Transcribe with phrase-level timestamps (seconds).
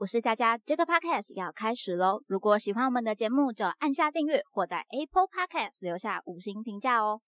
[0.00, 2.20] 我是佳佳，这个 podcast 要开始喽！
[2.26, 7.20] 如果喜欢我们的节目，就按下订阅或在 Apple Podcast 留下五星评价哦。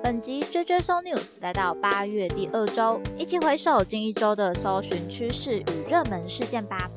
[0.00, 6.88] 本集追追搜 news 来到八月第二周，一起回首近一周的搜寻趋势与热门事件吧。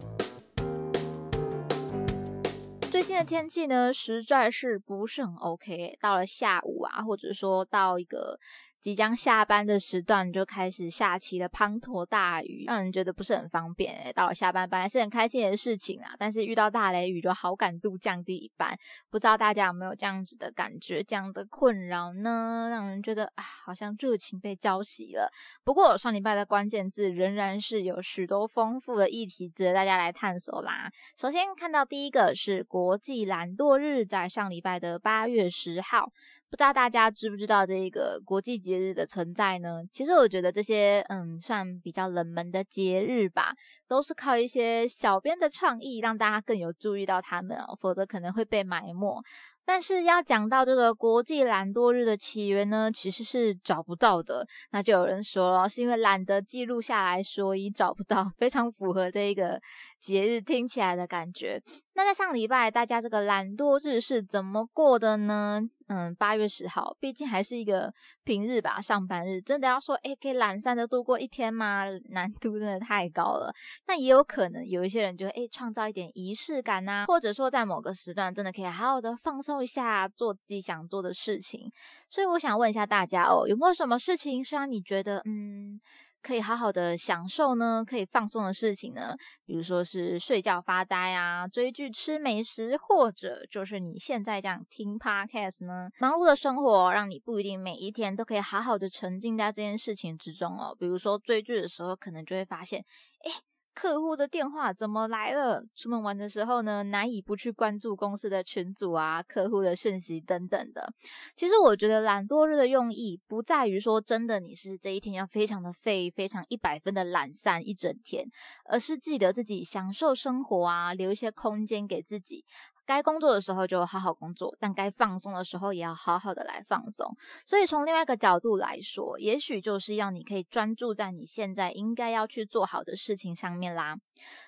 [2.91, 5.97] 最近的天气呢，实在是不是很 OK。
[5.99, 8.39] 到了下午啊，或者说到一个。
[8.81, 13.93] 即将下班的时段就开始下起了滂沱大雨，让人觉得不是很方便。
[13.95, 18.77] 诶到了下班本来是很开心的事情啊，但是遇到大雷雨，就好感度降低一半。
[19.09, 22.67] 不知道大家有没有这样子的感觉，这样的困扰呢？
[22.69, 25.29] 让人觉得啊，好像热情被浇熄了。
[25.63, 30.89] 不过上礼拜的关键字仍然是有许多丰富的议题值得大家来探索啦。
[31.17, 36.11] 首先看到第一个是国际懒惰日，在上礼拜的八月十号。
[36.49, 39.81] 不知道大家知不知道这个国际节日的存在呢？
[39.91, 43.53] 其实我觉得这些嗯，算比较冷门的节日吧，
[43.87, 49.23] 都是靠一些小编的创意让大家更有注意到他们哦，否则可能会被埋没。
[49.63, 54.43] 但是要讲到这个国际懒惰日的起源呢，其实是找不到的。
[54.71, 59.61] 那就有人说了，是因为懒得记录下来，所以找不到， 非常符合这一个
[59.99, 61.61] 节日听起来的感觉。
[61.93, 65.61] 那在上礼拜，大家这个懒惰日是怎么过的呢？
[65.89, 67.91] 嗯，八月十号，毕竟还是一个
[68.23, 71.85] 平日吧，上班日，真的要说，哎，可以懒散的度过一天吗？
[72.09, 73.51] 难度真的太高了。
[73.87, 81.71] 那也有可能有一些人就哎，创造一点仪式感呐，或者说在某个时段，真的可以好好的放松一下，做自己想做的事情。
[82.07, 85.81] 所以我想问一下大家哦，有没有什么事情是让你觉得嗯？
[86.21, 95.89] 可以好好的享受呢，可以放松的事情呢，比如说是睡觉发呆啊，追剧吃美食，或者就是你现在这样听 podcast 呢。
[95.99, 100.75] 忙碌的生活让你不一定每一天都可以好好的沉浸在这件事情之中哦。
[100.79, 102.83] 比如说追剧的时候，可能就会发现，
[103.23, 103.31] 哎。
[103.79, 105.63] 客户的电话怎么来了？
[105.73, 110.91] 出门玩的时候呢，难以不去关注公司的群组啊、客户的讯息等等的。
[111.33, 118.29] 其实我觉得懒惰日的用意不在于说真的你是这一天要非常的废、非常一百分的懒散一整天，
[118.65, 122.43] 而是记得自己享受生活啊，留一些空间给自己。
[122.89, 127.15] 该工作的时候就好好工作，但该放松的时候也要好好的来放松。
[127.45, 133.95] 所以从另外一个角度来说，也许就是要你可以专注在你现在应该要去做好的事情上面啦。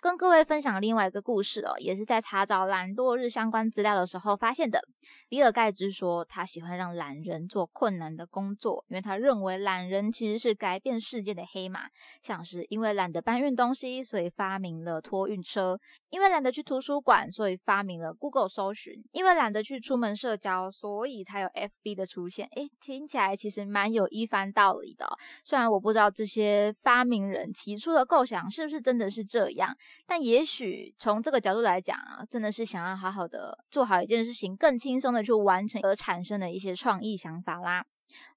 [0.02, 4.82] 跟各位分享另外一个故事哦，也是在查找懒惰日相关资料的时候发现的。
[5.30, 11.82] 比尔盖茨说，他喜欢让懒人做困难的工作，因为他认为懒人其实是改变世界的黑马。
[12.24, 15.78] 像是因为懒得搬运东西，所以发明了托运车；
[16.10, 18.14] 因为懒得去图书馆，所以发明了
[18.48, 22.48] 搜寻；因为懒得去出门社交，所以才有 FB 的出现。
[22.56, 25.08] 诶，听起来其实蛮有一番道理的。
[25.46, 29.74] 虽然我不知道这些发明人提出的构想是不是真的是这样，
[30.06, 35.22] 但也许从这个角度来讲啊，真的是想要好好的做好一件事情，更轻松的。
[35.22, 37.86] 去完成而产生的一些创意想法啦。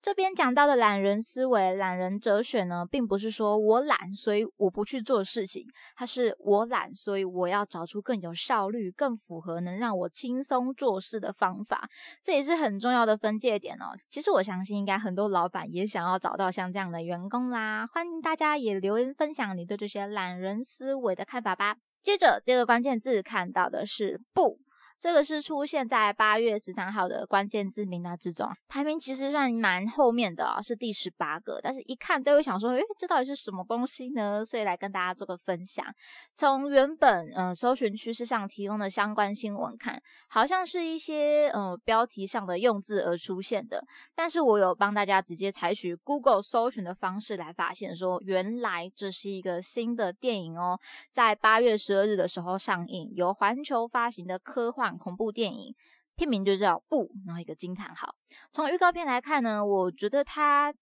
[0.01, 11.89] 这边讲到的懒人思维、懒人哲学呢，并不是说我懒，所以我不去做事情，它是我懒，所以我要找出更有效率、更符合能让我轻松做事的方法。
[12.23, 13.97] 这也是很重要的分界点哦。
[14.11, 17.87] 其实我相信，应该很多老板也想要找到像这样的员工啦。
[17.87, 21.77] 欢迎大家也留言分享你对这些懒人思维的看法吧。
[22.03, 24.64] 接着第二个关键字看到的是不。
[25.05, 31.61] 这个是出现在八月十三号的关键字名单之中，排名其实算蛮后面的啊，是第十八个。
[31.63, 34.43] 但是一看都会想说，诶，这到底是什么东西呢？
[34.43, 35.85] 所以来跟大家做个分享。
[36.33, 43.85] 从原本呃搜寻趋势上提供的相关新闻看，好像是一些呃标题上的用字而出现的。
[44.15, 50.81] 但是我有帮大家直接采取 Google 搜寻的方式来发现，说原来这是一个新的电影哦，
[51.13, 54.94] 在八月十二日的时候上映，由环球发行的科幻。
[54.99, 55.75] 恐怖电影
[56.17, 58.15] 片名就叫“不”，然后一个惊叹号。
[58.53, 60.75] 从预告片来看呢，我觉得它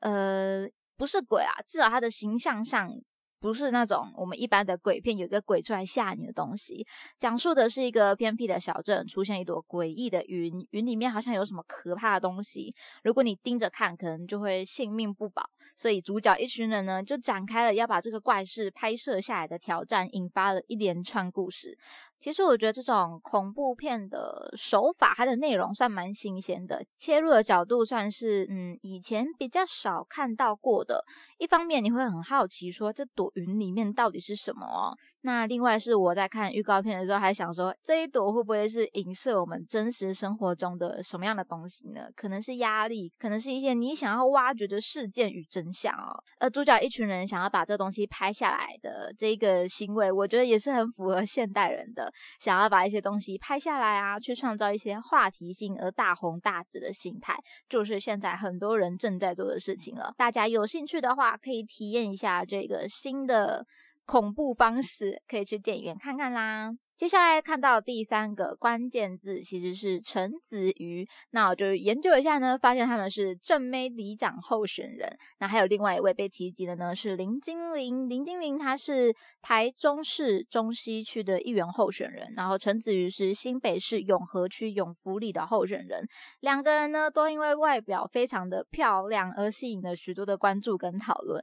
[0.00, 2.90] 呃不是鬼啊，至少它的形象上。
[3.38, 6.86] 不是那种我们一般的鬼片，有一个鬼出来吓你的东西。
[7.18, 12.72] 讲述的是一个偏僻的小镇，出现一朵诡异的云，云里面好像有什么可怕的东西。
[13.02, 15.42] 如果你盯着看，可能就会性命不保。
[15.74, 21.76] 所以主角一群人呢，就展开了要把这个怪事拍摄下来的挑战，引发了一连串故事。
[22.22, 31.04] 其实我觉得这种恐怖片的手法，它的内容算蛮新鲜的，切入的角度算是嗯以前比较少看到过的。
[31.38, 34.94] 一方面你会很好奇，说这朵云里面到底是什么哦？
[35.22, 42.02] 那另外是我在看预告片的时候，还想说这一朵会不会是影射我们真实生活中的什么样的东西呢？
[42.14, 46.14] 可能是压力，可能是一些你想要挖掘的事件与真相哦。
[46.38, 52.11] 而主角一群人想要把这东西拍下来的这个行为，我觉得也是很符合现代人的。
[52.38, 57.36] 想要把一些东西拍下来啊，去创造一些话题性而大红大紫的心态，
[57.68, 60.14] 就是现在很多人正在做的事情了。
[60.16, 63.66] 大家有兴趣的话，可以体验一下这个新的
[64.04, 66.70] 恐怖方式，可以去电影院看看啦。
[67.02, 71.04] 接下来看到第三个关键字，其实是陈子瑜。
[71.32, 75.18] 那我就研究一下呢，发现他们是正妹里长候选人。
[75.40, 78.08] 那还有另外一位被提及的呢，是林金玲。
[78.08, 86.06] 林金玲她是台中市中西区的议员候选人，然后陈子瑜是新北市永和区永福里的候选人。
[86.38, 91.42] 两个人呢，都因为外表非常的漂亮而吸引了许多的关注跟讨论。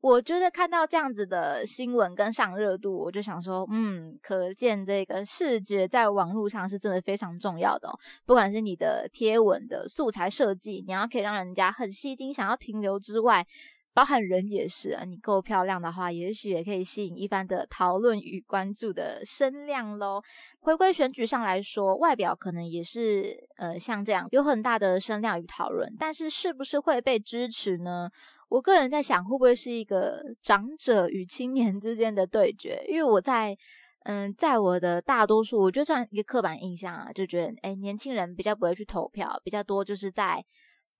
[0.00, 7.90] 我觉得看到这样子的新闻跟上热度，我就想说，嗯，可见这个视觉在网络上是真的非常重要的。
[8.24, 13.46] 不管是你的贴文的素材设计，你要可以让人家很吸睛，想要停留之外，
[13.92, 15.04] 包含人也是啊。
[15.04, 20.22] 你够漂亮的话，也许也可以吸引一番的讨论与关注的声量喽。
[20.60, 28.10] 回归选举上来说，外表可能也是呃像这样有很大的声量与讨论，但是是不是会被支持呢？
[28.48, 32.84] 我个人在想，会不会是一个长者与青年之间的对决？
[32.88, 33.56] 因为我在，
[34.02, 40.44] 嗯，在我的大多数，我觉得算一个刻板印象啊，就觉得，哎，年轻人比较不会去投票，比较多就是在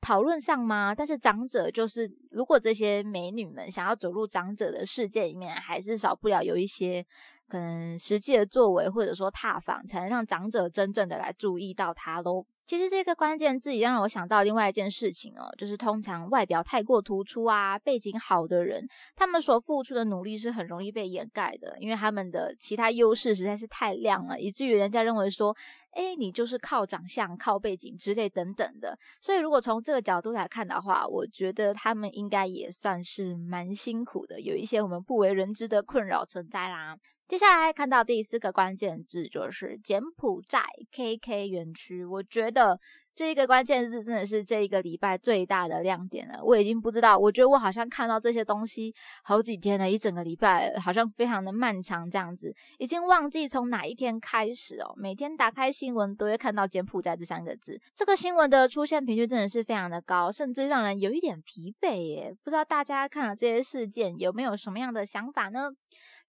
[0.00, 0.94] 讨论上吗？
[0.94, 7.04] 但是长者就是，如果这些美女们想要走入长者的世界里面，还是少不了有一些
[7.48, 12.46] 可能实际的作为，或者说踏访，才能让长者真正的来注意到他喽。
[12.64, 18.86] 其实这个关键字也让我想到另外一件事情哦，就是通常外表太过突出啊，背景好的人，
[19.16, 25.56] 他们所付出的努力是很容易被掩盖的，因为他们的其他优势实在是太亮了，以至于人家认为说，
[25.92, 28.98] 哎，你就是靠长相、靠背景之类等等的。
[29.20, 36.96] 所以如果从这个角度来看的话，我觉得他们应该也算是蛮辛苦的，有一些我们不为人知的困扰存在啦。
[37.26, 42.80] 接下来看到第四个关键字就是柬埔寨 KK 园区，我觉得
[43.20, 46.42] 这一个关键字真的是这一个礼拜最大的亮点了。
[46.42, 54.94] 我已经不知道，我觉得我好像看到这些东西好几天了，一整个礼拜好像非常的漫长，这样子已经忘记从哪一天开始哦。
[54.96, 62.34] 每天打开新闻都会看到柬埔寨这三个字，这个新闻的出现频率真的是非常的高，甚至让人有一点疲惫耶。
[62.42, 65.68] 不知道大家看了这些事件有没有什么样的想法呢？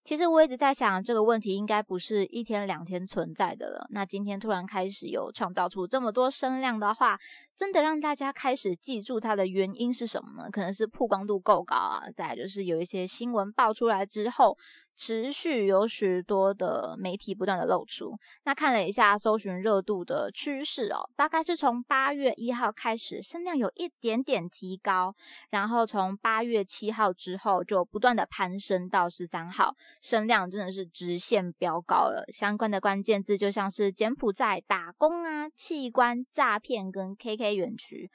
[0.04, 3.88] 其实我一直在想这个问题，应该不是一天两天存在的了。
[3.92, 7.20] 那今天突然开始有创造出这么多声量的话，
[7.56, 10.50] 真的让大家开始记住它的原因是什么呢？
[10.52, 14.58] 可能是曝光度够高啊，再就是有一些新闻爆出来之后。
[15.02, 25.16] 持续有许多的媒体不断的露出，那看了一下搜寻热度的趋势哦，大概是从八月一号开始声量有一点点提高，
[25.50, 32.24] 然后从八月七号之后就不断的攀升到十三号，声量真的是直线飙高了。
[32.32, 38.12] 相关的关键字就像是柬埔寨打工啊、器官诈骗跟 KK 园区。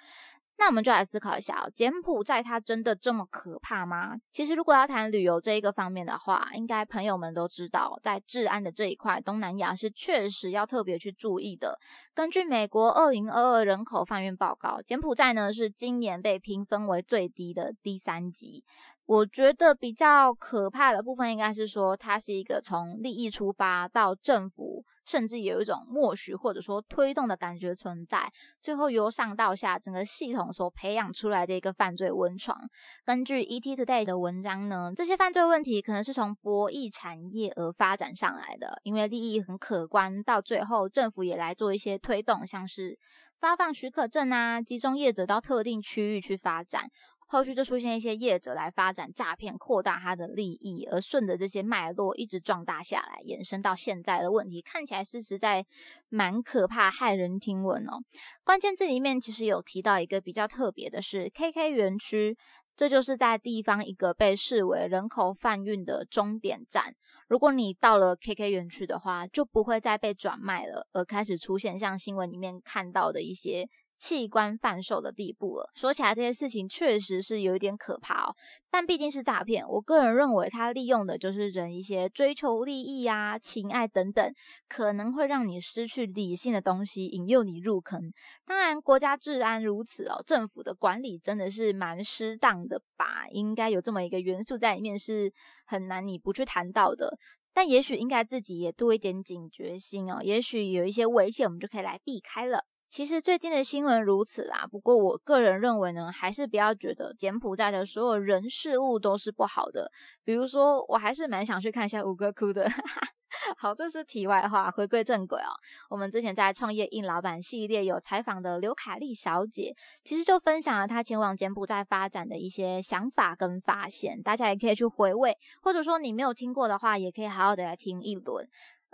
[0.58, 4.16] 那我们就来思考一下，柬埔寨它真的这么可怕吗？
[4.32, 11.78] 其实如果要谈旅游这一个方面的话，应该朋友们都知道，在治安的这一块，东南亚是确实要特别去注意的。
[12.14, 18.64] 根据美国二零二二人口贩运报告，柬埔寨呢是今年被评分为最低的第三级。
[19.04, 32.58] 我觉得比较可怕的部分，应该是说它是一个从利益出发到政府，甚至有一种默许或者说推动的感觉存在，最后由上到下整个系统所培养出来的一个犯罪温床。
[33.04, 42.98] 根据 ET Today 的文章呢，这些犯罪问题可能是从博弈产业而发展上来的，因为利益很可观，到最后政府也来做一些推动，像是
[43.38, 46.90] 发放许可证啊，集中业者到特定区域去发展。
[47.26, 55.66] 后续就出现一些业者来发展诈骗，扩大他的利益，而顺着这些脉络一直壮大下来，延伸到现在的问题，看起来是实在
[56.08, 58.00] 蛮可怕、骇人听闻哦。
[58.44, 62.36] 关键字里面其实有提到一个比较特别的是 KK 园区。
[62.78, 66.94] 这就是在地方一个被视为人口贩运的终点站。
[67.26, 73.66] 如果你到了 KK 园区的话，就不会再被转卖了，而开始出现像新闻里面看到的一些
[73.98, 75.70] 器官贩售的地步了。
[75.74, 78.34] 说起来，这些事情确实是有一点可怕哦。
[78.70, 84.34] 但毕竟是诈骗，我个人认为他利用的就是人一些追求利益啊、情爱等等，
[84.68, 88.12] 可能会让你失去理性的东西，引诱你入坑。
[88.44, 93.26] 当然，国家治安如此哦，政府的管理真的是蛮失当的吧？
[93.30, 95.32] 应该有这么一个元素在里面，是
[95.64, 97.16] 很难你不去谈到的。
[97.54, 102.66] 但也许应该自己也多一点警觉心哦，也许有一些危险，我们就可以来避开了。
[102.88, 109.90] 其实最近的新闻如此啦，不过我个人认为呢，还是不要觉得柬埔寨的所有人事物都是不好的。
[110.24, 112.70] 比如说，我还是蛮想去看一下吴哥窟的。
[113.58, 115.50] 好，这是题外话，回归正轨哦。
[115.90, 119.74] 我们之前在创业硬老板系列有采访的刘凯丽小姐，
[120.04, 128.48] 其实就分享了她前往柬埔寨发展的一些想法跟发现，大家也可以去回味，或者说你没有听过的话，也可以好好的来听一轮。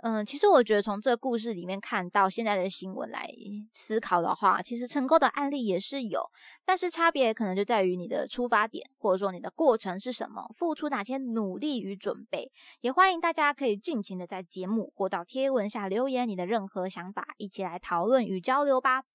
[0.05, 3.25] 嗯，其实我觉得从这故事里面看到现在的新闻来
[3.71, 6.29] 思考的话，其实成功的案例也是有，
[6.65, 12.51] 但是差别可能就在于你的出发点，或者说你的过程是什么，付出哪些努力与准备。
[12.81, 19.12] 也欢迎大家可以尽情的在节目或到贴文下留言你的任何想法，一起来讨论与交流吧。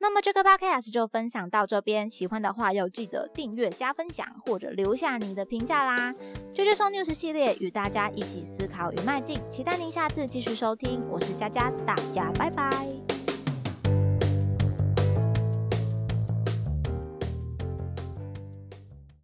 [0.00, 6.14] 那么这个 podcast 就分享到这边，喜欢的话要记得订阅、加分享或者留下你的评价啦。
[6.52, 11.00] 啾啾送 news 系列与大家一起思考与迈进，期待您下次继续收听。
[11.08, 13.17] 我是佳佳，大家拜拜。